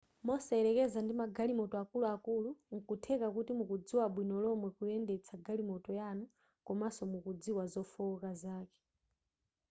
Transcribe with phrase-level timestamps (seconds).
[0.27, 6.25] mosayelekeza ndi magalimoto akuluakulu nkutheka kuti mukudziwa bwino lomwe kuyendetsa galimoto yanu
[6.67, 8.79] komanso mukudziwa zofooka zake